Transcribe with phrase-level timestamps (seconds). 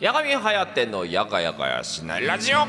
[0.00, 2.66] 八神はやてのやかやかやしないラジオ。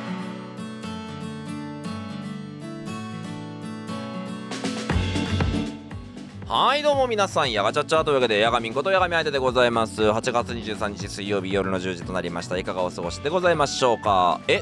[6.48, 10.04] はいどうも皆さんやがちゃちゃというわけでやがみんことやがみあいてでございます。
[10.04, 14.62] 8月23日水曜日夜の10時となりましたいかがお過ごしでございましょうかえ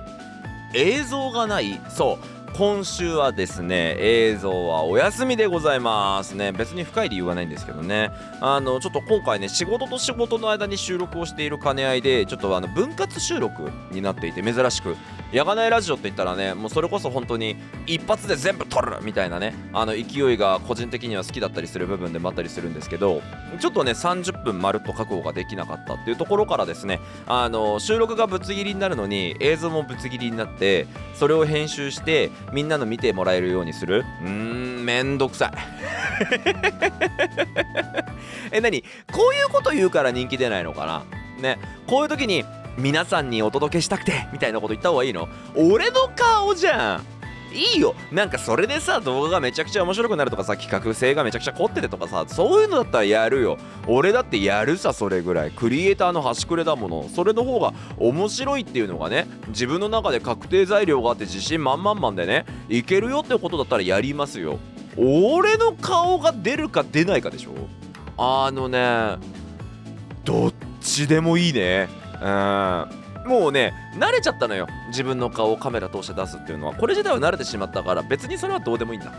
[0.73, 6.51] 映像がないそう今週はですね映像はお休みでございますね。
[6.51, 8.11] 別に深い理由はないんですけどね。
[8.41, 14.95] あのちょっと今回ね仕事と仕事の間に収録をしている兼ね合いでちょっとあの分割収録になっていて珍しく。
[15.33, 17.55] やがないラジオって言ったらねもうそれこそ本当に
[17.87, 23.23] 一発で全部撮るみたいなねあの勢いが個人的には好きだったりする部分でもあったりするんですけど
[23.59, 34.03] ちょっとね30分まるっと確保ができなかったっていうところからですねあの収録がぶつ切りになるのに映像もぶつ切りになってそれを編集してみんなの見てもらえるようにする？
[34.21, 35.51] うーんめんどくさい。
[38.51, 38.83] え何？
[39.11, 41.03] こういうこと言うから人気出ないのかな？
[41.41, 42.43] ねこういう時に
[42.77, 45.27] 皆さんにお届けしたくてみたいなこと言った方がいいの？
[45.55, 47.05] 俺の顔じゃん。
[47.53, 47.95] いいよ。
[48.11, 53.57] なんかそれでさ動画がめちゃくちゃ面白くなるとかさ企画性がめちゃくちゃ凝っててとかさそういうのだったらやるよ。
[53.87, 55.51] 俺だってやるさそれぐらい。
[55.51, 57.09] クリエイターの端くれだもの。
[57.09, 64.59] それの方が面白いっていうのがね自分の中で確定材料があって自信満々んでねいけるよってことだったらやりますよ。
[64.97, 67.51] 俺の顔が出るか出ないかでしょ。
[68.17, 69.17] あのね
[70.23, 71.89] どっちでもいいね。
[72.21, 73.02] うん。
[73.25, 74.67] もうね慣れちゃったのよ。
[74.89, 76.73] 自分の顔をカメラ通して出すっていうのは。
[76.73, 79.11] これ自体は慣れてしまったから別にそれはどうでもいいんだ。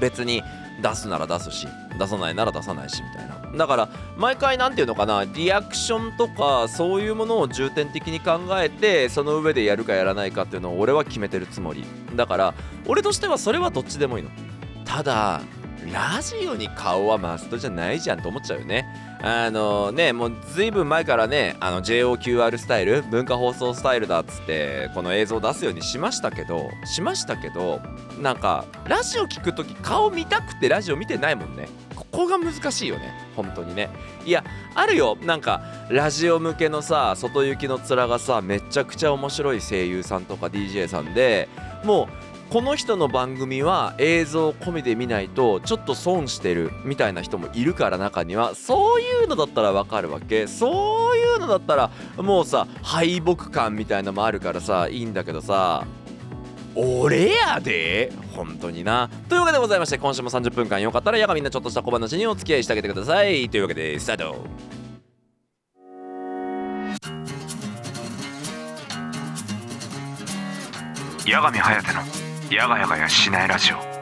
[0.00, 0.42] 別に
[0.82, 1.68] 出すなら出すし
[1.98, 3.34] 出さないなら出さないしみたいな。
[3.56, 11.84] だから毎回何て言うのかなリアクションとかそういうものを重点的に考えてその上でやるかやらないかっていうのを俺は決めてるつもり。
[12.16, 12.54] だから
[12.86, 14.30] 俺としてはそれはどっちでもいいの。
[14.84, 15.40] ただ
[15.92, 18.84] ラジオに顔はマストじゃないじゃんと思っちゃうよね。
[19.26, 27.80] あのねもうずいぶん前からねあの JOQR スタイル文化放送スタイルだっつってこの映像を出すようにしましたけどしましたけど
[28.20, 31.68] なんかラジオ聞く時顔見たくてラジオ見てないもんね。
[31.96, 33.12] ここが難しいよね。
[33.34, 33.88] 本当にね。
[34.24, 35.16] いやあるよ。
[35.22, 41.48] なんかラジオ向けのさ外行きの面がさめちゃくちゃ面白い声優さんとか DJ さんで
[41.82, 50.46] もうこの人の番組は映像込みで見ないとちょっと損してるみたいな人もいるから中にはそういうのだったらわかるわけ。
[50.46, 55.84] そういうのだったらもうさ敗北感みたいのもあるからさいいんだけどさ。
[56.76, 58.12] 俺やで？
[58.36, 59.10] 本当にな。
[59.28, 63.50] というわけでございまして今週も30分間よかったらやがみんなちょっとした小話にお付き合いしてあげてください。
[63.50, 64.46] というわけでスタート。
[71.26, 73.94] 八神颯のやがやがやしないラジオ。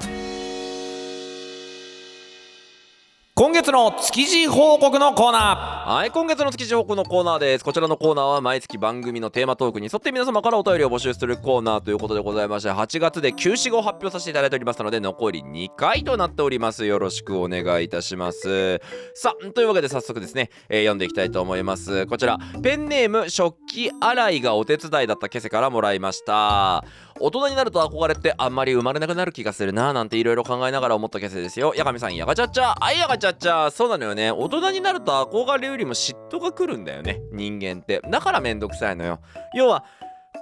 [3.35, 5.95] 今月の築地報告のコーナー。
[5.95, 7.65] はい今月の築地報告のコーナーです。
[7.65, 16.85] こちらのコーナーは毎月番組のテーマトークに沿って皆様からお便りを募集するコーナーということでございまして8月で休止後発表させていただいておりますので残り2回となっております。
[16.85, 18.81] よろしくお願いいたします。
[19.15, 22.07] さあというわけで早速ですね、えー、読んでいきたいと思います。
[22.07, 26.85] こちらペンネーム食器洗いがお手伝いだったケセからもらいました
[27.21, 31.75] 大人になると憧れってあんまり生まれなくなる気がするななんていろいろ考えながら思ったケセですよ。
[31.75, 34.31] やかみさん、やがちゃっちゃ、あいやがちゃっちゃ、そうなのよね。
[34.31, 37.21] 大人になると憧れよりも嫉妬が来るんだよね。
[37.33, 38.00] 人間って。
[38.11, 39.21] だからめんどくさいのよ。
[39.55, 39.84] 要は、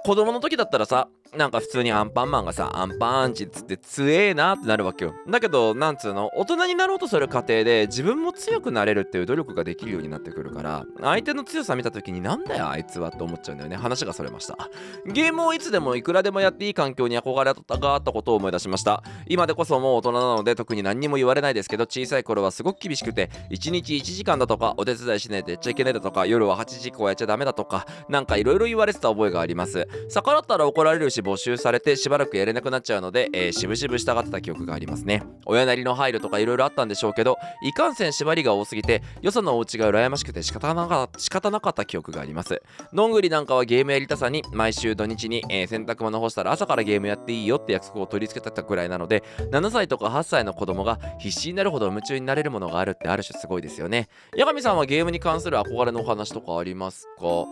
[0.03, 5.13] 子供の時だったらさ、なんか普通にアンパンマンがさ、アンパンチっつって強えなってなるわけよ。
[5.29, 13.77] だけど、なんつうの、大人になろうとする過程で自分も強くなれるっていう努力ができるようになってくるから、相手の強さ見た時になんだよあいつはって思っちゃうんだよね。
[13.77, 14.57] 話がそれました。
[15.05, 19.01] ゲームをいつでもいくらでもやっていい環境に憧れがあったことを思い出しました。
[19.27, 29.87] 今でこそもう大人なので特に何にも言われないですけど、小さい頃はすごく厳しくて、1日1時間だとか、お手伝いしないとやっちゃいけないだとか、夜は8時以降やっちゃダメだとか、なんかいろいろ言われてた覚えがあります。
[30.09, 35.23] 逆らったら怒られるし募集されてしばらくやれなくなっちゃうので、えー、しぶしぶ従ってた記憶がありますね。
[35.45, 42.61] 親なりの配慮とか色々あったんでしょうけどいかんせん縛りが多すぎてよそのお家が羨ましくて仕方なか仕方なかった記憶があります。
[42.93, 54.07] どんぐりなんかはゲームやりたさに毎週土日に、えー、洗濯物干したら朝からゲームやっていいよって約束を取り付けてたくらいなので7歳とか8歳の子供が必死になるほど夢中になれるものがあるってある種すごいですよね。
[54.37, 57.45] 八神さんはゲームに関する憧れのお話とかありますか？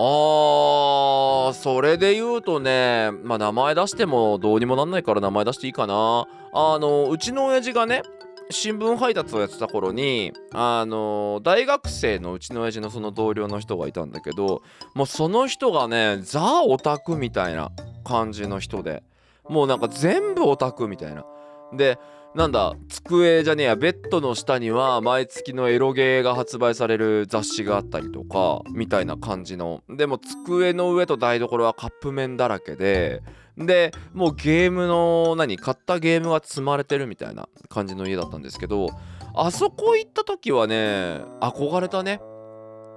[1.50, 6.26] ー、それで言うとね、まあ名前出してもどうにもなんないから名前出していいかな。
[6.52, 8.02] あの、うちの親父がね、
[8.50, 14.62] 新聞配達をやってた頃にあの大学生のうちの親父のその同僚の人がいたんだけど
[14.94, 17.72] もうその人がねザ・オタクみたいな
[18.04, 19.02] 感じの人で
[19.48, 21.24] もうなんか全部オタクみたいな
[21.72, 21.98] で
[22.34, 29.82] なんだ机じゃねえやベッドの下には毎月のエロゲーが発売される雑誌があったりとかみたいな感じの。
[29.88, 33.22] でも机の上と台所はカップ麺だらけで
[33.56, 38.90] でもうゲームの何買ったゲームが積まれてるみたいな感じの家だったんですけど
[39.34, 42.20] あそこ行った時はね憧れたね。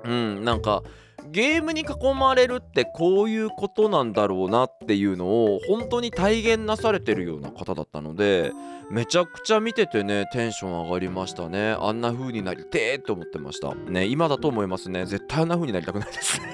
[0.04, 0.84] うんなんか
[1.28, 1.86] ゲームに囲
[2.18, 8.52] まれるってこういうことなんだろうなっていうのを本当に体現なされてるような方だったので
[8.90, 11.76] めちゃくちゃ見ててねテンション上がりましたね。
[11.80, 13.76] あんな風になりてーって思ってました。
[13.76, 15.06] ね今だと思いますね。
[15.06, 16.42] 絶対あんな風になりたくないです。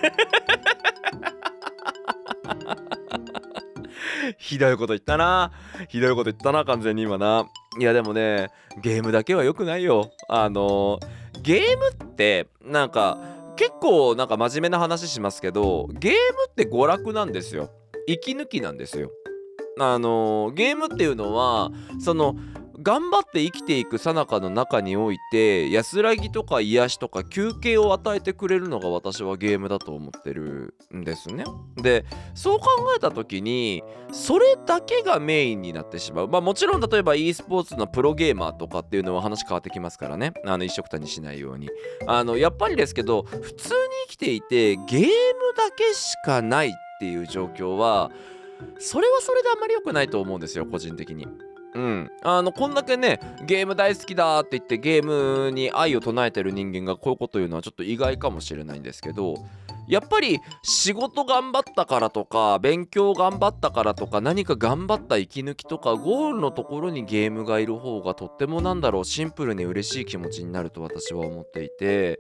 [4.38, 5.52] ひどいこと言ったな。
[5.88, 7.46] ひどいこと言ったな完全に今な。
[7.80, 8.50] いやでもね
[8.82, 10.12] ゲームだけは良くないよ。
[10.28, 11.00] あの
[11.42, 13.18] ゲームってなんか
[13.56, 16.18] 結構なんか真面目な話しますけどゲーム
[16.50, 17.72] って娯楽なんですよ。
[18.08, 19.12] 息抜きなんですよ。
[19.80, 22.36] あのゲームっていうのはその
[22.80, 31.46] 頑張って生きていく最中の中において安らぎとか癒しとか休憩を与えてくれるのが私はゲームだと思ってるんですね。
[31.78, 41.70] でそう考えた時にそれだけがメインになってしまうまあもちろん例えば e スポーツのプロゲーマーとかっていうのは話変わってきますからねあの一緒くたにしないように
[42.08, 45.08] あのやっぱりですけど普通に生きていてゲーム
[45.58, 48.12] だけしかないっていう状況は
[48.80, 51.28] それはそれであんまり良くないと思うんですよ個人的に。
[51.76, 55.04] うん、あのこんだけねゲーム大好きだって言ってゲー
[55.46, 59.36] ムに愛を唱えてる人間がこういうこと言うのはちょっと意外かもしれないんですけど
[59.90, 72.20] やっぱり仕事頑張ったからとか勉強頑張ったからとか何か頑張った息抜きとかゴールのところにゲームがいる方がとってもなんだろうシンプルに嬉しい気持ちになると私は思っていて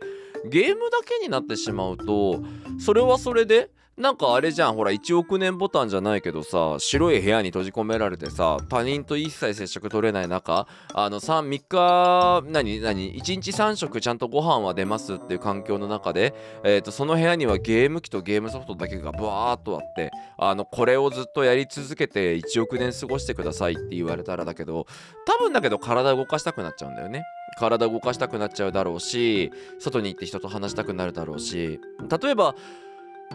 [0.50, 2.44] ゲームだけになってしまうと
[2.78, 16.34] それはそれでなんかあれじゃんほら1億年ボタンじゃないけどさ白い部屋に閉じ込められてさ他人と一切接触取れない中あの 3, 3日何何1日3食ちゃんとご飯は出ますっていう環境の中で、
[16.66, 24.88] えー、とその部屋にはゲーム機とゲームソフトだけがブワーっとあってあのこれをずっとやり続けて1億年過ごしてくださいって言われたらだけど
[25.26, 27.24] 多分だけど体動かしたくなっちゃうんだよね。
[27.58, 29.50] 体動かしたくなっちゃうだろうし
[29.80, 31.80] 外に行って人と話したくなるだろうし
[32.22, 32.54] 例えば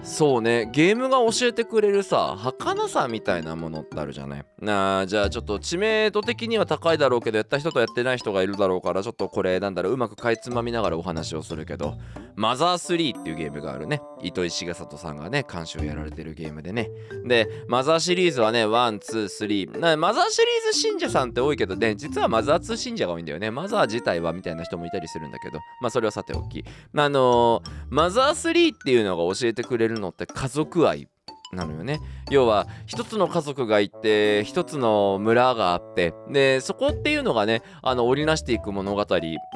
[0.03, 0.69] そうね。
[0.73, 4.45] ゲームが教えてくれるさ儚さみたいなものってあるじゃない？
[4.59, 11.97] なあじゃあちょっと知名度的には高いだろうけどやった人とやってない人がいるだろうからちょっとこれなんだろううまくかいつまみながらお話をするけど。
[12.37, 14.01] マザー3っていうゲームがあるね。
[14.23, 16.91] 糸井重里さんがね監修やられてるゲームでね。
[17.25, 23.51] でマザーシリーズはね123マザーシリーズ信者さんって多いけどね実はマザー2信者が多いんだよね。
[23.51, 25.59] マザー自体はみたいな人もいたりするんだけど。
[25.81, 26.65] まあそれはさておき。
[26.97, 31.09] あのー、マザー3っていうのが教えてくれるのって家族愛。
[31.53, 32.01] なのよね。
[32.31, 39.07] 要は一つの家族がいて一つの村があってでそこっていうのがねあの織りなしていく物語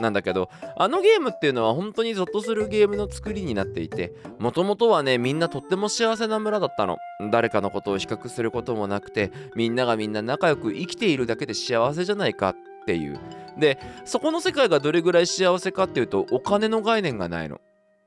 [0.00, 6.96] なんだけどあのゲームっていうのは本当にゾッとするゲームの作りになっていてもともとはねみんなとっても幸せな村だったの。
[7.30, 12.54] 誰かのことを比較することもなくてみんながみんな仲良く生きているだけで幸せじゃないかっ
[12.86, 13.20] ていう。
[13.56, 17.60] でそこの世界がどれぐらい幸せかっていうとお金の概念がないの。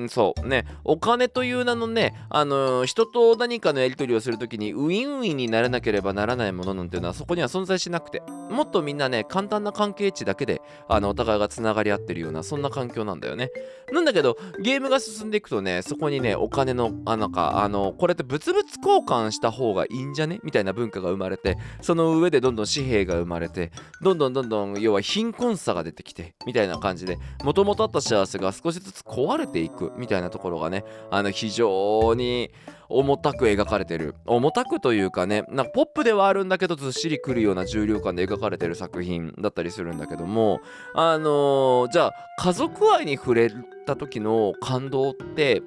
[0.10, 0.48] そう。
[0.48, 0.66] ね。
[0.84, 8.22] お金という名のねあのー、人と何かのやり取りをするときにウィンウィンにならなければならないものなんていうのはそこには存在しなくて。
[8.52, 13.50] もっとみんなね簡単な関係値だけであのお互いがつながり合ってるようなそんな環境なんだよね。
[13.92, 20.40] なんだけどゲームが進んでいくとねそこにねお金のあなんかあのこれって物々交換した方がいいんじゃね？
[20.44, 29.87] みたいな文化が生まれてその上でどんどん紙幣が生まれてどんどんどんどん要は貧困さが出てきてみたいな感じでもともとあった幸せが少しずつ壊れていく。
[29.96, 32.52] みたいなところがねあの非常に
[32.90, 34.16] 重たく描かれてる。
[34.26, 40.62] 重たくというかねなんかポップではあるんだけどずっしりくるような重量感で描かれてる作品だったりするんだけども
[40.94, 43.52] あのー、じゃあ家族愛に触れ
[43.86, 45.62] た時の感動って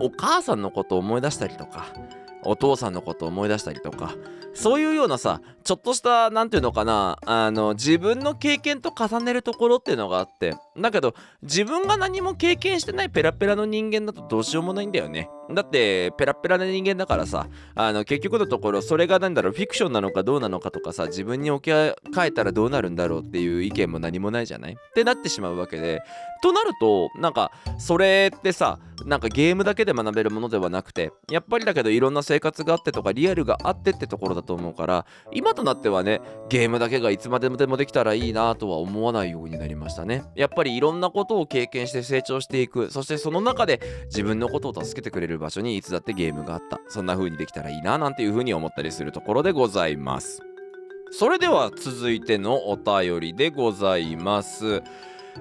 [0.00, 1.86] お母さんのことを思い出したりとか
[2.44, 4.14] お父さんのことを思い出したりとか
[4.54, 15.28] そういうようなさちょっとした何て言うのかなあの自分の経験と重ねるところっていうのがあってだけど自分が何も経験してないペラペラの人間だとどうしようもないんだよね。
[15.52, 21.94] だってペラペラな人間だからさあの結局のところそれが何だろうフィクションなのかどうなのかとかさ自分に置き換
[22.26, 24.72] えたらどうなるんだろうっていう意見も何もないじゃない？
[24.72, 26.00] ってなってしまうわけで
[26.42, 40.24] となるとなんかそれってさなんかゲームだけで学べるものではなくてやっぱりだけどいろんな生活があってとかリアルがあってってところだと思うから今となってはねゲームだけがいつまでもできたらいいなとは思わないようになりましたね。
[40.34, 42.90] やっぱりいろんなことを経験して成長していく。
[42.90, 46.80] そしてその中で自分のことを助けてくれる場所にいつだってゲームがあった。
[46.88, 50.42] そんな風にできたらいいななんていう風に思ったりするところでございます。
[51.10, 54.82] それでは続いてのお便りでございます。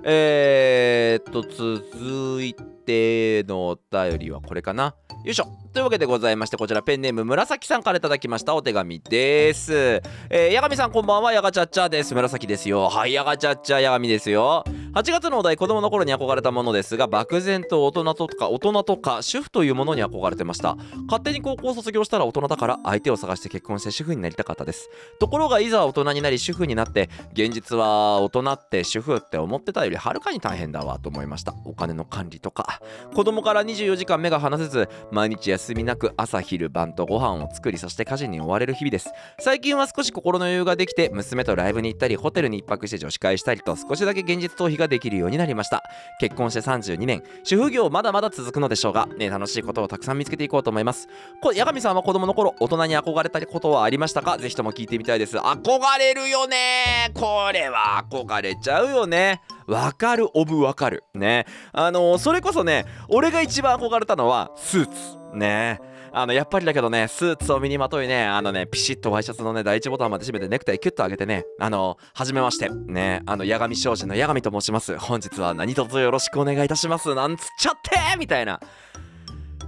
[0.04, 4.96] えー、っと続いてのお便りはこれかな。
[5.24, 5.46] よいしょ。
[5.74, 10.02] というわけでございましてこちらペンネーム紫さんからいただきましたお手紙です。
[10.30, 11.32] えー、八神さんこんばんは。
[11.32, 12.16] やがちゃっちゃです。
[12.16, 12.90] 紫ですよ。
[12.90, 14.64] はいやがちゃっちゃやがみですよ。
[14.94, 20.76] 8月のお題子供の頃に憧れたものですが漠然と大人とか大人とか主婦というものに憧れてました。
[21.08, 24.90] 勝手に高校卒業したら大人だから相手を探して結婚して主婦になりたかったです。
[25.18, 31.56] ところがいざ大人になり主婦になって現実は大人って主婦って思ってたよりはるかに大変だわと思いました。
[31.64, 32.82] お金の管理とか。
[33.16, 39.10] 子供から24時間目が離せず毎日休みなく朝昼晩とご飯を作りそして家事に追われる日々です。
[39.40, 45.84] 最近は少し心の余裕ができて娘とライブに行ったりホテルに一泊して女子会したりと少しだけ現実逃避ができるようになりました。
[46.20, 51.08] 結婚して32年主婦業まだまだ続くのでしょうがね楽しいことをたくさん見つけていこうと思います。
[51.42, 54.38] こ八神さんは子供の頃大人に憧れたことはありましたか？
[54.38, 55.38] ぜひとも聞いてみたいです。
[55.38, 57.12] 憧れるよね。
[57.14, 59.42] これは憧れちゃうよね。
[59.68, 61.04] わかるオブわかる。
[61.14, 61.46] ね。
[61.72, 65.38] あのーそれこそね俺が一番憧れたのはスーツ。
[65.38, 65.80] ね。
[66.14, 72.70] あのやっぱりだけどねスーツを身にまといねあのねピシッとワイシャツのね第一ボタンまで締めてネクタイキュッと上げてねあのはじめまして。
[72.70, 74.98] ねあの八神商事の八神と申します。
[74.98, 77.16] 本日は何卒よろしくお願いいたします。
[77.16, 78.60] なんつっちゃってみたいな。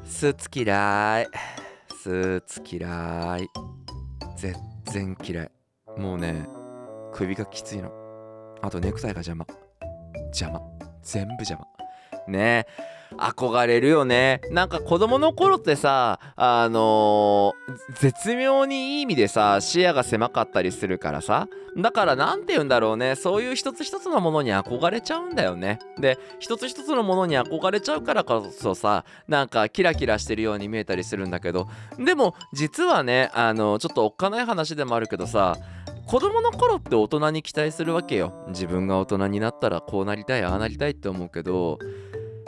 [0.06, 1.28] スーツ嫌い。
[2.02, 3.48] スーツ嫌い。
[4.36, 5.52] 全然嫌い。
[5.98, 6.48] もうね
[7.14, 7.92] 首がきついの。
[8.62, 9.46] あとネクタイが邪魔。
[10.28, 10.62] 邪魔。
[11.02, 11.83] 全部邪魔。
[12.28, 12.66] ね。
[13.18, 14.42] 憧れるよね。
[14.50, 21.48] なんか子供の頃ってさあのー絶妙にいい意味でさ視野が狭かったりするからさ。
[21.76, 23.16] だから何て言うんだろうね。
[23.16, 25.80] そういう一つ一つのものに憧れちゃうんだよね。
[26.00, 31.68] で一つ一つのものに憧れちゃうからこそさなんかキラキラしてるように見えたりするんだけど。
[32.00, 35.58] でも実はねあのちょっとおっかない話でもあるけどさ
[36.08, 38.46] 子供の頃って大人に期待するわけよ。
[38.50, 41.80] 自分が大人になったらこうなりたいああなりたいって思うけど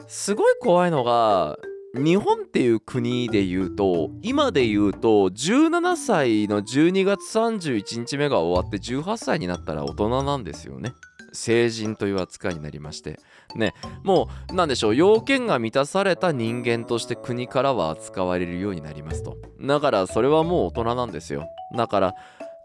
[0.07, 1.57] すごい怖いのが
[1.95, 10.93] 日本っていう国で言うと今で言うと17歳の12月31日目が終わって18歳になったら大人なんですよね。
[11.31, 13.19] 成人という扱いになりまして。
[13.55, 19.37] ねもうなんでしょう要件が満たされた人間として国からは扱われるようになりますと。
[19.61, 21.47] だからそれはもう大人なんですよ。
[21.75, 22.13] だから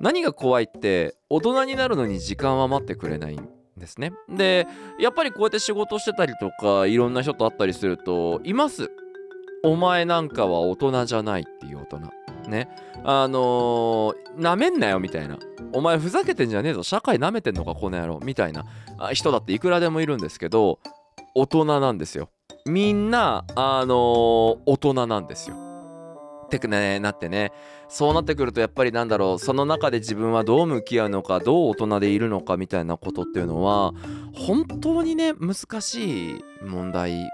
[0.01, 3.39] 何が怖いって大人になるのに時間は待ってくれない。
[3.81, 4.13] ですね。
[4.29, 4.69] で
[5.01, 8.91] やっぱりこうやって仕事してたりとかいろんな人と会ったりするといます。
[9.65, 12.49] お前なんかは大人じゃないっていう大人。
[12.49, 12.69] ね。
[13.05, 15.39] あのー、なめんなよみたいな。
[15.73, 16.83] お前ふざけてんじゃねえぞ。
[16.83, 18.21] 社会なめてんのかこの野郎。
[18.23, 18.65] みたいな。
[19.13, 20.79] 人だっていくらでもいるんですけど
[21.35, 22.31] 大人なんですよ。
[22.67, 25.70] みんなあのー大人なんですよ。
[26.51, 27.53] ってくねなってね。
[27.89, 33.93] そうなってくるとやっぱりなんだろうその中で自分はどう向き合うのかどう大人でいるのかみたいなことっていうのは
[34.35, 37.29] 本当にね難しい問題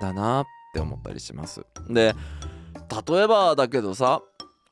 [0.00, 1.66] だなって思ったりします。
[1.88, 2.14] で
[3.08, 4.22] 例えばだけどさ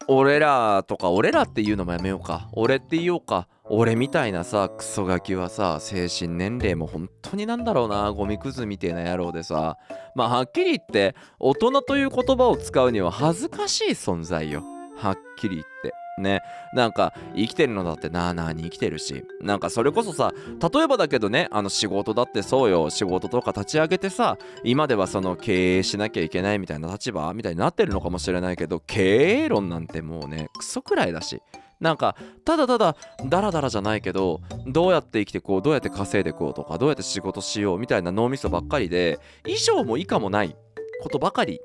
[0.09, 2.49] 俺らとか俺らっていうのもやめようか。
[2.53, 3.47] 俺って言おうか。
[3.65, 8.11] 俺みたいなさクソガキはさ精神年齢も本当になんだろうな。
[8.11, 9.77] ゴミくずみてえな野郎でさ。
[10.15, 14.65] まあはっきり言って大人という言葉を使うには恥ずかしい存在よ。
[14.97, 16.00] はっきり言って。
[16.21, 16.43] ね。
[16.75, 19.25] なんか生きてるのだってなあなあに生きてるし。
[19.41, 20.33] なんかそれこそさ
[20.73, 22.91] 例えばだけどねあの仕事だってそうよ。
[22.91, 31.41] 仕事とか立ち上げてさ今ではその経営しなきゃいけないみたいな立場みたいになってるのかもしれないけど経営論なんてもうねクソくらいだし。
[31.81, 40.55] なんかただただダラダラじゃないけどどうやって生きてこうどうやって稼いでこうとかどうやって仕事しようみたいな脳みそばっかりで以上も以下もない
[41.03, 41.59] ことばかり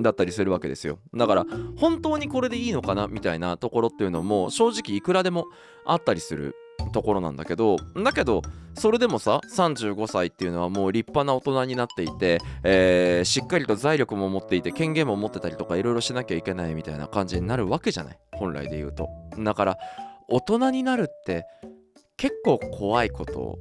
[0.00, 0.98] だったりするわけですよ。
[1.14, 5.46] だから本当にこれでいいのかなみたいなところっていうのも正直いくらでも
[5.84, 6.54] あったりする
[6.92, 8.40] ところなんだけどだけど
[8.74, 18.18] それでもさ35歳っていうのはもう立派な大人になっていて、えーしっかりと財力も持っていて権限も持ってたりとかいろいろしなきゃいけないみたいな感じになるわけじゃない？
[18.32, 19.08] 本来で言うと。
[19.38, 19.78] だから
[20.28, 21.44] 大人になるって
[22.16, 23.58] 結構怖いこと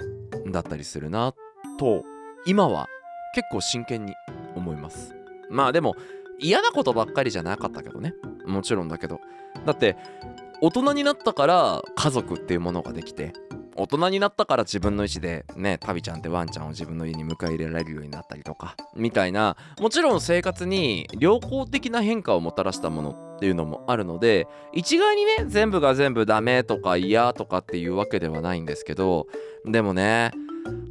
[0.52, 1.34] だったりするな
[1.80, 2.04] と
[2.46, 2.88] 今は
[3.34, 4.14] 結構真剣に
[4.56, 5.16] 思います。
[5.50, 5.96] まあでも
[6.40, 8.14] 嫌なことばっかりじゃなかったけどね。
[8.46, 9.20] もちろんだけど。
[9.66, 9.98] だって
[10.62, 13.34] 大人になったから家族っていうものができて
[13.76, 29.28] 大人になったから自分の意思でねタビちゃんってワンちゃんを自分の家に迎え入れられるようになったりとかみたいなもちろん生活に良好的な変化をもたらしたものっていうのもあるので一概にね全部が全部ダメとか嫌とかっていうわけではないんですけど
[29.64, 30.32] でもね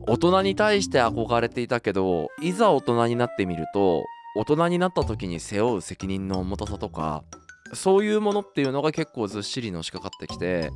[0.07, 4.05] 大人に対して憧れていたけどいざ大人になってみると
[4.37, 7.25] 大人になった時に背負う責任の重たさとか
[7.73, 10.71] そういうものっていうのが結構ずっしりのしかかってきて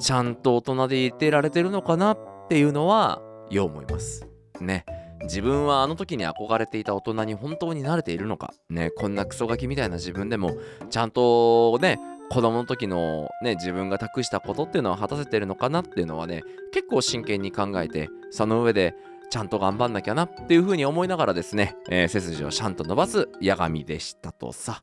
[0.00, 3.20] ちゃんと大人でいてられてるのかなっていうのは
[3.50, 4.26] よう思います。
[4.60, 4.84] ね。
[5.22, 8.54] 自分はあの時に憧れていた大人に本当に慣れているのか。
[8.70, 8.90] ね。
[8.90, 10.56] こんなクソガキみたいな自分でも
[10.90, 11.98] ちゃんとね
[12.30, 18.94] 子供の時のね自分が託したことっていうのは果たせてるのかなっていうのはね結構真剣に考えてその上で
[19.30, 24.82] ちゃんと頑張んなきゃなっていう風に思いながらですね、えー背筋をちゃんと伸ばす八神でしたとさ。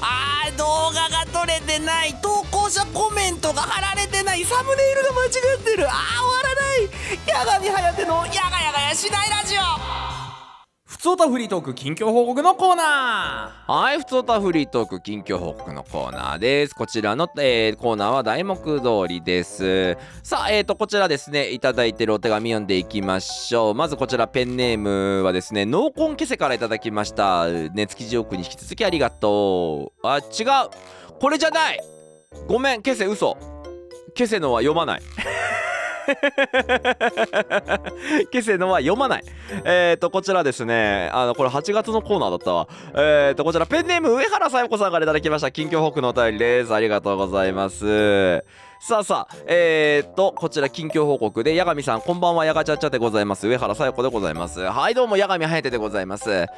[0.00, 0.64] あー動
[0.94, 4.44] 画が撮れてない投稿者コメントが貼られてない。
[4.44, 5.88] サムネイルが間違ってる。
[5.88, 6.88] あー終わらない。
[7.32, 10.03] 八神颯のやがやがやしないラジオ。
[11.04, 16.74] つおたフリートーク近況報告のコーナーはい、ふつおたフリートーク近況報告のコーナーです。
[16.74, 19.98] こちらの、えーコーナーは題目通りです。
[20.22, 23.74] さあ、えーと、こちらですね、いただいてるお手紙読んでいきましょう。
[23.74, 27.48] まずこちらペンネームはですね、濃紺ケセからいただきました。
[27.74, 30.06] 熱気ジョークに引き続きありがとう。
[30.08, 30.70] あ、違う
[31.20, 31.80] これじゃない
[32.48, 33.36] ごめん、ケセ嘘。
[34.14, 35.02] ケセのは読まない。
[38.30, 39.24] ケセのは読まない。
[39.64, 42.68] えーと、こちらですね、あの、これ8月のコーナーだったわ。
[42.94, 46.74] えーと、こちらペンネーム上原さよこさんからいただきました近況報告のお便りです。
[46.74, 48.44] ありがとうございます。
[48.86, 53.48] さあさあ、えーと、こちら近況報告で、八神さん、こんばんは、やがちゃっちゃでございます。
[53.48, 54.60] 上原さよ子でございます。
[54.60, 56.28] はい、どうも、八神颯でございます。
[56.28, 56.48] 6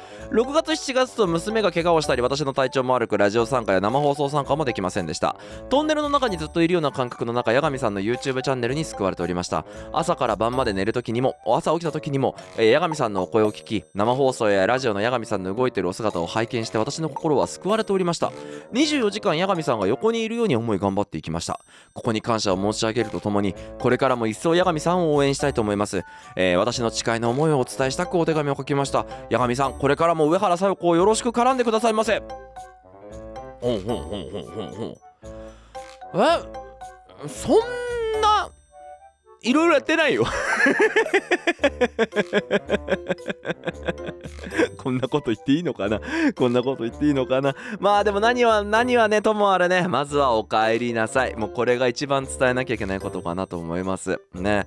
[0.51, 5.37] 月、7月と娘が怪我をしたり、私の体調も悪く、ラジオ参加や生放送参加もできませんでした。
[5.69, 9.63] トンネルの中にずっといるような感覚の中、八神さんの YouTube チャンネルに救われておりました。
[9.93, 18.33] 朝から晩まで寝る時にも朝起きた時にも、えー、八神さんのお声を聞き生放送やラジオの八神さんの動いているお姿を拝見して私の心は救われておりました
[18.73, 21.61] 24時間八神さんが横にいるように思い頑張っていきました
[21.93, 26.03] ここに感謝を申し上げるとともにこれからも一層八神さんを応援したいと思います、
[26.35, 29.05] えー私の誓いの思いをお伝えしたくお手紙を書きました。
[29.29, 32.21] 八神さんこれからも上原さよ子をよろしく絡んでくださいませ。
[33.61, 34.97] ほんほんほんほんほんほん。
[36.15, 36.67] え？
[37.27, 37.65] そんな
[39.47, 40.25] いろいろやってないよ。
[44.77, 45.99] こんなこと言っていいのかな？
[46.35, 47.55] こんなこと言っていいのかな？
[47.79, 51.35] まあでも何は何はねともあれねまずはお帰りなさい。
[51.35, 54.19] もうこれが一番伝えなきゃいけないことかなと思います。
[54.33, 54.65] ね。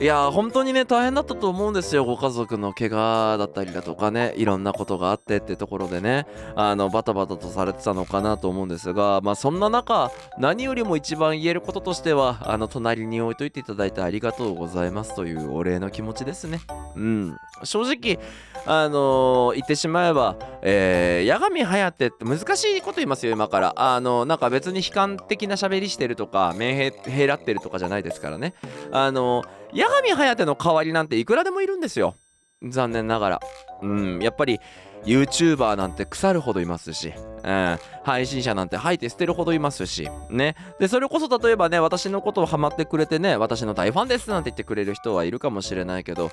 [0.00, 2.04] いやー本当にね大変だったと思うんですよ。
[2.04, 6.26] ご家族の怪我だったりだとかねいろんなことがあってってところでね
[6.56, 16.60] あのバタバタとされてたのかなと思うんですがまあそんな中何よりも一番言えることとしてはあの隣に置いといていただいてありがとうございますというお礼の気持ちですね。
[16.96, 17.36] うん。
[17.62, 18.18] 正直
[18.66, 23.74] あのー言ってしまえば、えー、八神颯って難しいこと言いますよ今から。
[23.76, 28.54] あのなんか別に悲観的な喋りしてるとか面へへらってるとかじゃないですからね。
[28.90, 32.16] あの八神颯の代わりなんていくらでもいるんですよ。
[32.62, 33.40] 残念ながら。
[33.82, 34.60] うんやっぱり
[35.04, 40.08] YouTuber なんて腐るほどいますし、うん、配信者なんて吐いて捨てるほどいますし。
[40.30, 40.56] ね。
[40.78, 46.30] でそれこそ例えばね私のことをハマってくれてね私の大ファンですなんて言ってくれる人はいるかもしれないけど。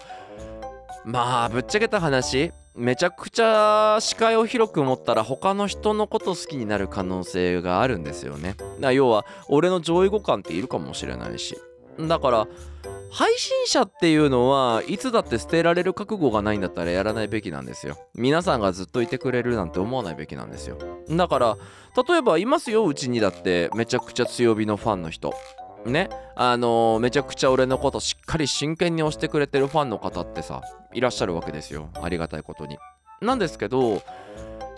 [1.04, 8.56] まあぶっちゃけた話めちゃくちゃ視界を広く持ったら他の人のこと好きになる可能性があるんですよね。
[8.80, 11.58] だ要は俺の上位互換っているかもしれないし。
[12.00, 12.48] だから
[13.12, 17.98] 配信者っていうのはいつだって捨てられる覚悟がないんだったらやらないべきなんですよ。
[18.16, 20.78] 皆さんがずっといてくれるなんて思わないべきなんですよ。
[21.10, 21.58] だから
[22.08, 25.34] 例えばいますようちにだってめちゃくちゃ強火のファンの人。
[25.86, 26.10] ね。
[26.36, 30.62] あのーめちゃくちゃ俺のことしっかり真剣に推してくれてるファンの方ってさ
[30.94, 31.90] いらっしゃるわけですよ。
[32.02, 32.78] ありがたいことに。
[33.22, 34.02] なんですけど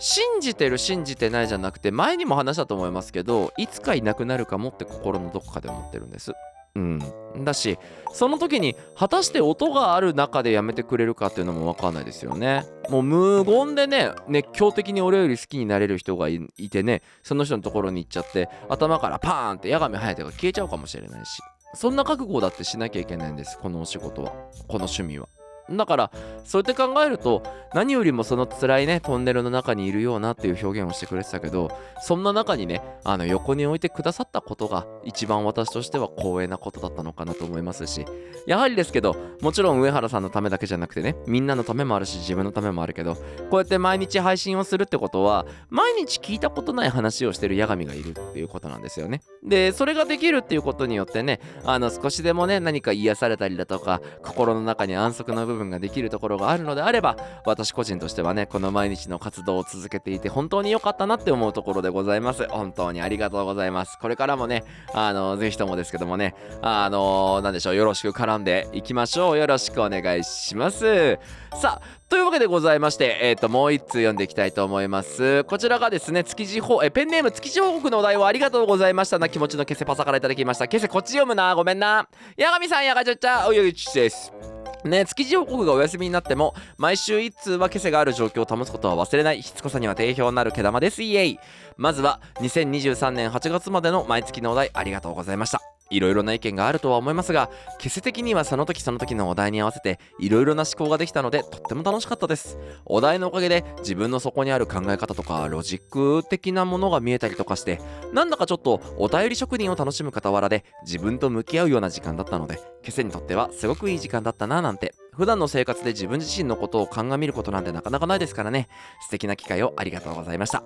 [0.00, 6.32] 信じてる信じてないじゃなくて前にも話したと思いますけどいつかいなくなるかもって心のどこかで思ってるんです。
[6.74, 6.98] うん。
[7.44, 7.78] だし
[8.12, 12.64] その時に果たして音がある中でやめてくれるかっていうのも分かんないですよね。
[12.88, 21.42] もう無言でね熱狂的に俺より好きになれる人がいてねその人のところに行っちゃって頭からパーンって八神颯が消えちゃうかもしれないし。
[21.76, 24.30] そんな覚悟だってしなきゃいけないんですこのお仕事は。
[24.68, 25.28] この趣味は。
[25.70, 26.10] だから
[26.44, 27.42] そうやって考えると
[27.74, 31.70] 何よりもその辛いねトンネルの中にいるようなっていう表現をしてくれてたけど
[32.02, 38.04] そんな中にねあの横に置いてくださったことが一番私としては光栄なことだったのかなと思いますし
[38.46, 43.22] やはりですけどもちろん上原さんのためだけじゃなくてねみんなのためもあるし自分のためもあるけどこ
[43.52, 49.22] うやって毎日配信をするってことは毎日聞いたことない話をしてる八神がいるっていうことなんですよね。
[49.42, 71.18] でそれができるっていうことによってねあの少しでもね何か癒されたりだとか心の中に安息の部分部分ができるところがあるのであれば私個人としてはねこの毎日の活動を続けていて本当に良かったなって思うところでございます本当にありがとうございますこれからもねあのぜひともですけどもねあのなんでしょうよろしく絡んでいきましょうよろしくお願いします
[71.54, 75.42] さあというわけでございまして、えっ、と、もう一通読んでいきたいと思います。
[75.44, 80.68] こちらがですね、築地報、え、ペンネーム築地報告のお題をありがとうございましたな気持ちのケセパサからいただきました。
[80.68, 82.08] ケセこっち読むな、ごめんな。
[82.38, 84.53] 八神さん、やがちゃっちゃ、およいちです。
[84.84, 89.42] ね、築地報告がお休みになっても毎週一通は消せがある状況を保つことは忘れない。
[89.42, 91.02] しつこさには定評のある毛玉です。
[91.02, 91.38] イエイ。
[91.76, 95.73] まずは2023年8月までの毎月のお題ありがとうございました。
[95.94, 102.58] いろいろな意見があるとは思いますが消せ的にはその時その時のお題に合わせていろいろな思考ができたのでとっても楽しかったです。
[102.84, 107.80] お題のおかげで自分の底にある考え方とかロジック的なものが見えたりとかして
[108.12, 118.68] なんだかちょっとお便り職人を楽しむ傍らで自分と向き合うような時間だったのでケセにとってはすごくいい時間だったななんて普段の生活で自分自身のことを鑑みることなんてなかなかないですからね。
[119.02, 120.62] 素敵な機会をありがとうございました。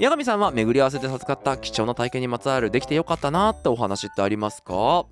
[0.00, 4.74] 八神さんは巡り合わせで授かった貴重な体験にまつわるできてよかったなってお話ってありますか？
[4.74, 5.06] お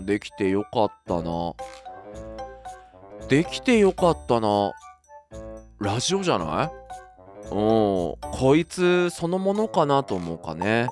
[0.00, 0.04] ー。
[0.04, 1.54] できてよかったな。
[3.28, 4.72] できてよかったな。
[5.80, 6.70] ラジオじゃない？
[7.50, 7.54] うん
[8.20, 10.88] こいつそのものかなと思うかね。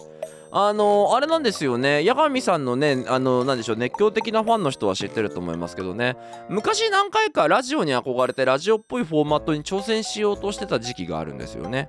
[0.55, 2.05] あのあれなんですよね。
[2.05, 6.15] 八神さんのねあのなんでしょう熱狂的なファンの人は知ってると思いますけどね。
[6.51, 11.89] 昔何回かラジオに憧れてラジオっぽいフォーマットに挑戦しようとしてた時期があるんですよね。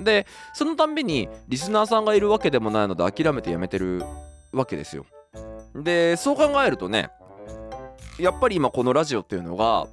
[0.00, 4.02] でそのたんびにリスナーさんがいるわけでもないので諦めてやめてる
[4.52, 5.06] わけですよ。
[5.76, 7.10] でそう考えるとね
[8.18, 9.86] やっぱり今このラジオっていうのが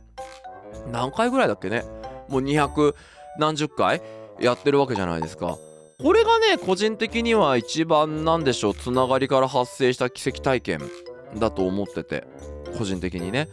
[0.91, 1.83] 何回ぐらいだっけね？
[2.29, 2.95] もう200
[3.37, 4.01] 何十回
[4.39, 5.59] やってるわけじゃないですか。
[5.99, 10.81] これがね個人的には一番なんでしょうつながりから発生した奇跡体験
[11.35, 12.27] だと思ってて
[12.77, 13.49] 個人的にね。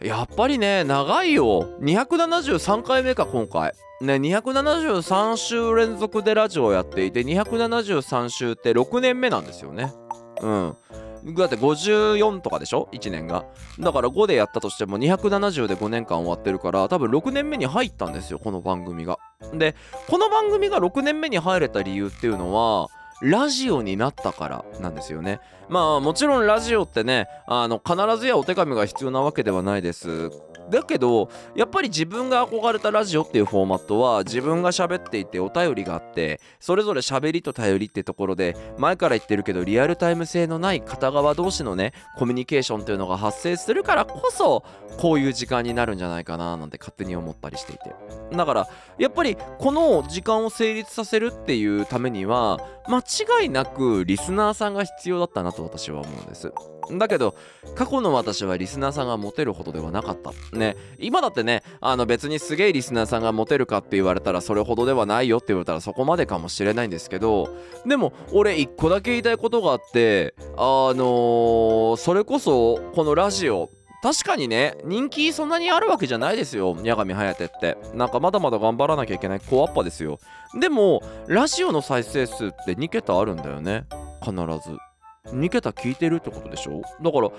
[0.00, 1.78] やっぱりね長いよ。
[1.80, 3.74] 273回目か今回。
[4.00, 9.92] ね273週連続でラジオをやっていて273週って6年目なんですよね。
[10.42, 10.76] うん。
[11.24, 13.46] だって54とかでしょ？1年が。
[13.78, 19.18] だから5でやったとしても270で5年間終わってるから多分6年目に入ったんですよこの番組が。
[19.54, 19.74] で
[20.08, 22.88] この番組が6年目に入れた理由っていうのは
[23.24, 25.40] ラジオになったからなんですよね。
[25.70, 30.30] まあもちろんラジオってねあの必ずやお手紙が必要なわけではないです。
[30.70, 44.64] だけどやっぱり自分が憧れたラジオっていうフォーマットは自分が喋っていてお便りがあってそれぞれ喋りと頼りってところで前から言ってるけどリアルタイム性のない片側同士のねコミュニケーションっていうのが発生するからこそ
[44.96, 47.94] こういう時間になるんじゃないかななんて勝手に思ったりしていて。
[48.34, 52.58] だからやっぱりこの時間を成立させるっていうためには
[52.88, 52.98] 間
[53.42, 56.52] 違いなくリスナーさんが必要だったなと私は思うんです。
[56.98, 57.34] だけど
[57.74, 60.32] 過去の私はリスナーさんがモテるほどではなかった。
[60.56, 73.70] ね今だってねあの別にすげえリスナーさんがモテるかって言われたらそれほどではないよって言われたらそこまでかもしれないんですけどでも俺一個だけ言いたいことがあってあのーそれこそこのラジオ
[74.04, 77.78] 確かにね人気そんなにあるわけじゃないですよ八神颯って。
[77.94, 80.18] なんかまだまだ頑張らなきゃいけない高アッパですよ。
[80.60, 83.86] でもラジオの再生数って2桁あるんだよね。
[84.22, 85.34] 必ず。
[85.34, 86.82] 2桁聞いてるってことでしょ？
[87.00, 87.30] だから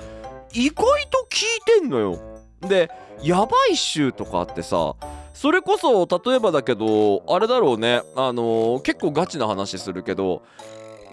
[0.54, 1.44] 意外と聞
[1.78, 2.20] いてんのよ。
[2.62, 2.90] で
[3.22, 4.96] やばい週とかあってさ
[5.36, 8.02] それこそ例えばだけどあれだろうね。
[8.16, 10.42] あのー結構ガチな話するけど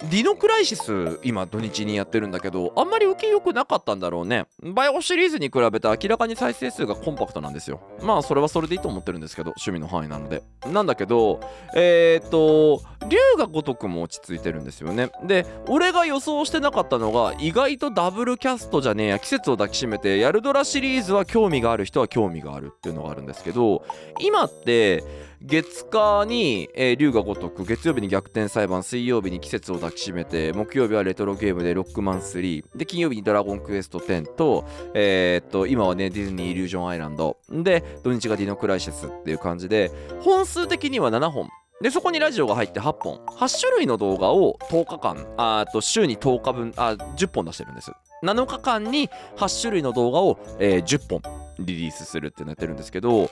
[0.09, 4.45] ディノクライシス今土日にやってるんだけどあんまり受け良くなかったんだろうね。
[4.61, 7.79] バイオシリーズに比べて明らかに再生数がコンパクトなんですよ。
[8.01, 10.43] まあそれはそれでいいと思ってるんですけど趣味の範囲なので。
[10.67, 11.39] なんだけど
[11.73, 15.09] えー、っと龍が如くも落ち着いてるんですよね。
[15.23, 23.83] で俺が予想してなかったのが意外とダブルキャストじゃねえや季節を抱きしめてヤルドラシリーズは興味がある人は興味があるっていうのがあるんですけど
[24.19, 25.03] 今って
[25.45, 37.35] 月火に、えー、龍が如く月曜日に逆転裁判水曜日に季節を抱きしめて木曜日はレトロゲームでロックマン3で金曜日にドラゴンクエスト10とえーっと今はねディズニーイリュージョンアイランド。
[37.49, 41.49] で土日がディノクライシスっていう感じで本数的には7本。
[41.81, 43.17] でそこにラジオが入って8本。
[43.25, 47.91] 8種類の動画を10日間あと週に10日分あ10本出してるんです。
[48.23, 53.29] 7日間に8種類の動画を、えー10本リリースするってなってるんですけど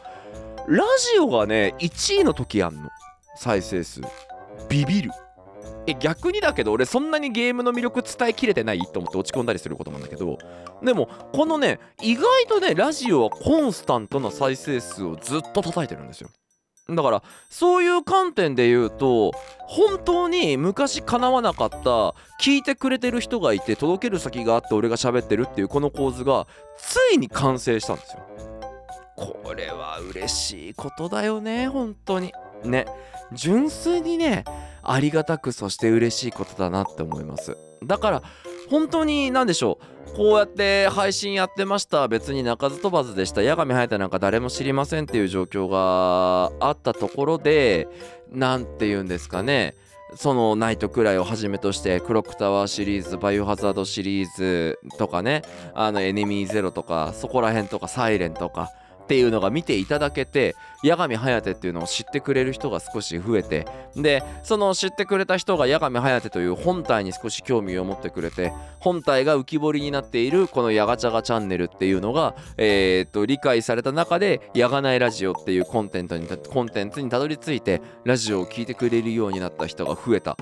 [0.68, 2.90] ラジオがね1位の時あんの。
[3.36, 4.02] 再生数。
[4.70, 5.12] ビビる。
[5.88, 10.38] え逆にだけど俺そんなにゲームの魅力伝えきれてないと思って落ち込んだりすることなんだけど
[10.84, 16.30] でもこのね意外とねラジオはコンスタントな再生数をずっと叩いてるんですよ。
[16.90, 21.78] だからそういう観点で言うと本当に昔叶わなかった
[22.42, 26.48] 聞いてくれてる人がいて届ける先があって俺が喋ってるっていうこの構図が
[26.78, 28.51] ついに完成したんですよ。
[29.22, 32.34] これは嬉しいことだよね本当に。
[32.64, 32.86] ね。
[33.34, 34.44] 純粋にね
[34.84, 37.56] ありがたくそして嬉しいことだなって思います。
[37.86, 38.24] だから
[38.70, 40.16] 本当に何でしょう。
[40.16, 43.42] こうやって配信やってました別に鳴かず飛ばずでした。
[43.44, 47.88] 八神隼太なんか誰も知りませんっていう状況があったところで
[48.32, 49.76] 何て言うんですかね。
[50.16, 55.44] そのナイトくらいをはじめとしてクロックタワーシリーズバイオハザードシリーズとかね。
[55.74, 58.70] あのエネミーゼロとかそこら辺とかサイレンとか
[59.02, 80.38] っていうのが見ていただけて八神颯っていうのを知ってくれる人が少し増えてでその知ってくれた人が八神颯という本体に少し興味を持ってくれて本体が浮き彫りになっているこの「ヤガチャガチャンネル」っていうのが、えー、っと理解された中で「やがないラジオ」っていうコンテンツにコンテンツにたどり着いてラジオを聴いてくれるようになった人が増えた。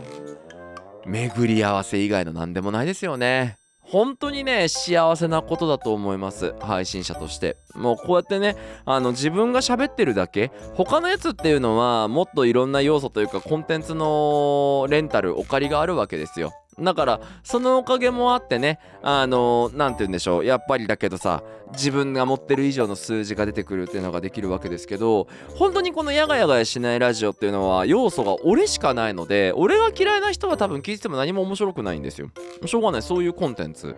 [1.05, 3.58] 巡り合わせ以外の何でもないですよね。
[3.91, 6.53] 本当にね幸せなことだと思います。
[6.59, 7.57] 配信者として。
[7.75, 16.51] もうこうやってねあの自分が喋ってるだけ他のやつっていうのはもっといろんな要素というかコンテンツのレンタルお借りがあるわけですよ。
[16.81, 32.29] だからそのおかげもあってねあの何て言うんでしょうやっぱりだけどさ自分が持ってる以上の数字が出てくるっていうのができるわけですけど本当にこのやがやがやしないラジオっていうのは要素が俺しかないので俺が嫌いな人は多分聞いてても何も面白くないんですよ。
[32.65, 33.01] しょうがない。
[33.01, 33.95] そういうコンテンツ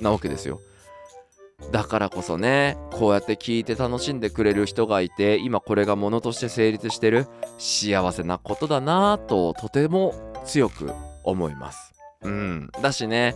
[0.00, 0.60] なわけですよ。
[1.72, 7.26] だからこそねこうやって聞いて楽しんでくれる人がいて今これがものとして成立してる
[7.58, 10.14] 幸せなことだなぁととても
[10.46, 10.90] 強く
[11.22, 11.99] 思います。
[12.22, 13.34] うんだしね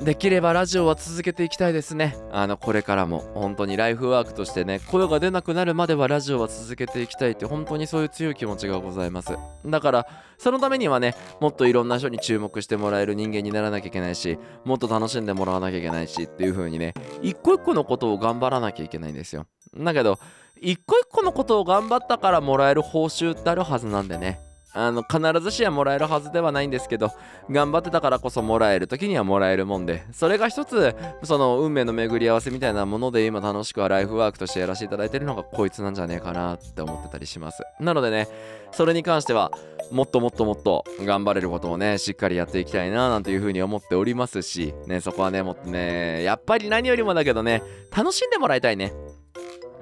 [0.00, 2.16] できればラジオは続けていきたいですね。
[2.32, 3.20] あの、これからも。
[3.34, 9.36] 本当にライフワークとしてね、声が出なくなるまではラジオは続けていきたいって、本当にそういう強い気持ちがございます。
[9.64, 19.46] だから、そのためにはね、もっといろんな人に注目してもらえる人間にならなきゃいけないし、もっと楽しんでもらわなきゃいけないしっていう風にね、一個一個のことを頑張らなきゃいけないんですよ。
[19.76, 20.18] だけど、
[20.60, 24.40] 一個一個のことを頑張ったからもらえる報酬ってあるはずなんでね。
[24.74, 27.12] あの必ずしはもらえるはずではないんですけど
[27.50, 37.62] 頑張ってたからこそもらえる時にはもらえるもんでそれが一つその運命の巡り合わせみたいなもので今楽しくはライフワークとしてやらせていただいてるのがこいつなんじゃねえかなって思ってたりします。
[37.80, 38.28] なのでね
[38.72, 39.52] それに関しては
[39.92, 47.62] もっともっともっと頑張れることをねしっかりやっていきたいななんていうふうに思っておりますしねそこはねもっとねやっぱり何よりもだけどね
[47.94, 48.92] 楽しんでもらいたいね。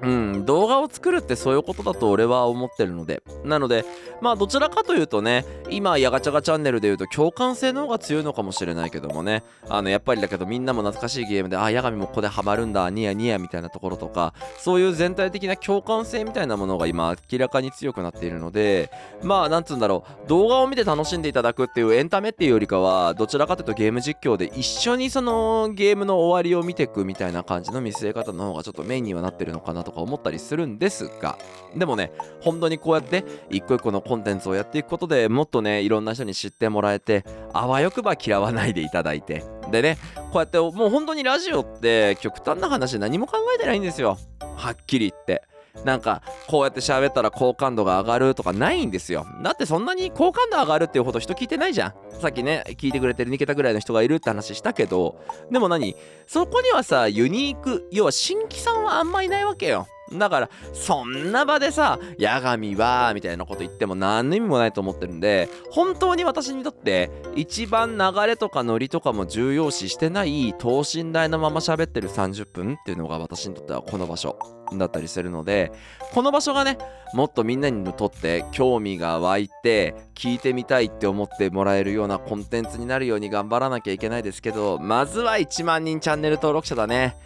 [0.01, 3.23] うん、動画を作るってそういうことだと俺は思ってるので。
[3.45, 3.85] なので、
[4.21, 31.37] まあどちらかというとね、今、ヤガチャガチャンネルで言うと共感性の方が強いのかもしれないけどもね、あの、やっぱりだけどみんなも懐かしいゲームで、あ、ヤガミもここでハマるんだ、ニヤニヤみたいなところとか、そういう全体的な共感性みたいなものが今明らかに強くなっているので、まあなんつうんだろう、動画を見て楽しんでいただくっていうエンタメっていうよりかは、どちらかというとゲーム実況で一緒にそのゲームの終わりを見ていくみたいな感じの見据え方の方がちょっとメインにはなってるのかなとか思ったりするんですが
[31.75, 39.97] でもね本当にこうやって一個一個のコンテンツをやっていくことでもっとねいろんな人に知ってもらえてあわよくば嫌わないでいただいてでね
[40.31, 44.17] こうやってもう本当にラジオって極端な話何も考えてないんですよ。
[44.55, 45.43] はっきり言って。
[45.83, 49.25] なんかこうやって喋ったら好感度が上がるとかないんですよ。
[49.41, 51.93] だってそんなに好感度上がるっていうほど人聞いてないじゃん。
[52.21, 55.19] さっきね聞いてくれてる2桁ぐらいの人がいるって話したけど
[55.51, 55.95] でも何？
[56.27, 59.87] そこにはさユニーク要は新規さんはあんまいないわけよ。
[60.11, 74.37] だからそんな場でさ「八神は」みたいなこと言っても何の意味もないと思ってるんで本当に私にとって一番流れとかノリとかも重要視してない等身大のまま喋ってる30分っていうのが私にとってはこの場所。
[74.77, 75.71] だったりするので
[76.13, 76.77] この場所がね
[77.13, 87.17] もっとみんなにとって興味が湧いて聞いてみたいって思ってもらえるようなコンテンツになるように頑張らなきゃいけないですけどまずは1万人チャンネル登録者だね。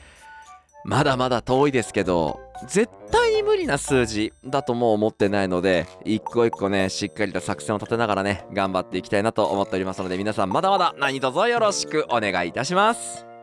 [0.83, 13.36] まだまだ遠いですけど絶対に無理な数字だともう思ってないので一個一個ねしっかりと作戦を立てながらね頑張っていきたいなと思っておりますので皆さんまだまだ何卒よろしくお願いいたします。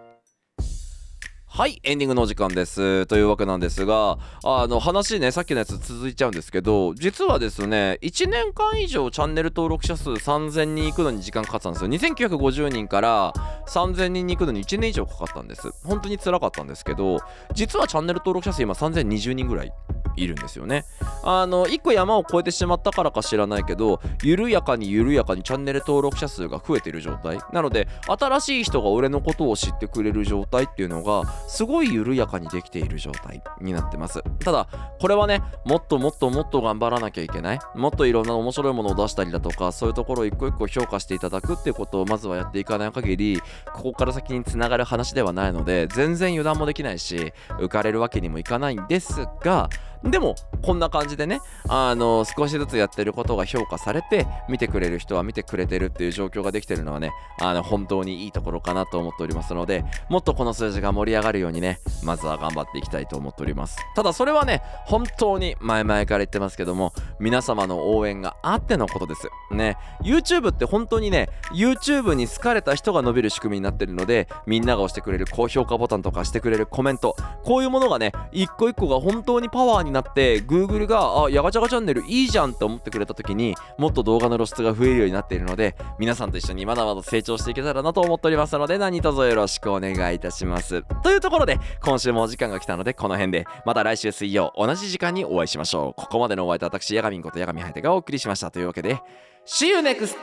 [1.57, 3.07] はいエンディングのお時間です。
[3.07, 11.91] というわけなんですがあの話ねさっきのやつ続いちゃうんですけど実はですね1年間以上チャンネル登録者数3000人行くのに時間かかったんですよ。
[11.91, 13.33] 2950人から
[13.69, 15.71] 3000人に行くのに1年以上かかったんです。
[15.85, 17.21] 本当に辛かったんですけど
[17.53, 19.73] 実はチャンネル登録者数今3020人ぐらい
[20.17, 20.85] いるんですよね。
[21.23, 27.39] あの1個山を越えてしまったからか知らないけど緩やかに緩やかにチャンネル登録者数が増えている状態。
[27.53, 34.23] なので新しい人が俺のことを知ってくれる状態っていうのがすごい緩やかにできている状態になってます。
[34.41, 34.69] ただ
[35.01, 37.59] これはねもっともっともっと頑張らなきゃいけない。
[37.75, 49.69] もっといろんな面白いものを出したりだとかそういうところを一個一個評価していただくっていうことをまずはやっていかない限りここから先につながる話ではないので全然油断もできないし浮かれるわけにもいかないんですが
[50.05, 63.79] でもこんな感じでねあの少しずつやってることが評価されて見てくれる人は見てくれてるっていう状況ができてるのはねあの本当にいいところかなと思っておりますのでもっとこの数字が盛り上がるようにねまずは頑張っていきたいと思っております。
[63.97, 69.29] ただそれはね本当に前々から言ってますけども皆様の応援があってのことです。
[69.53, 90.83] ね YouTube って本当にね YouTube に好かれた人が伸びる仕組みになってるのでみんなが押してくれる高評価ボタンとかしてくれるコメントこういうものがね一個一個が本当にパワーになって Google があヤガチャガチャンネルいいじゃんって思ってくれた時にもっと動画の露出が増えるようになっているので皆さんと一緒にまだまだ成長していけたらなと思っておりますので何卒よろしくお願いいたします。
[91.03, 96.01] というところで今週もお時間が来たのでこの辺でまた来週水曜同じ時間にお会いしましょう。
[96.01, 98.51] ここまでのお相手私ヤガミンことヤガミハイテがお送りしました。
[98.51, 99.01] というわけで
[99.47, 100.17] See you next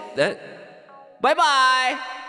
[1.21, 1.43] バイバ
[1.91, 2.20] イ！